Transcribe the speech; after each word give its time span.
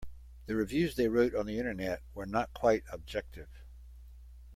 The 0.47 0.55
reviews 0.55 0.95
they 0.95 1.07
wrote 1.09 1.35
on 1.35 1.45
the 1.45 1.59
Internet 1.59 2.01
were 2.15 2.25
not 2.25 2.55
quite 2.55 2.83
objective. 2.91 3.49